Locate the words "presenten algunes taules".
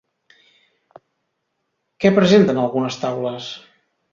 2.17-3.53